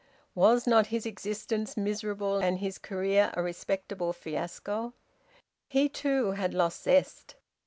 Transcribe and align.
Was 0.33 0.65
not 0.65 0.87
his 0.87 1.05
existence 1.05 1.77
miserable 1.77 2.37
and 2.39 2.57
his 2.57 2.79
career 2.79 3.29
a 3.35 3.43
respectable 3.43 4.13
fiasco? 4.13 4.95
He 5.67 5.89
too 5.89 6.31
had 6.31 6.55
lost 6.55 6.81
zest. 6.81 7.35